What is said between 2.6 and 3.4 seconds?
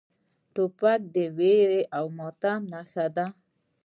نښه ده.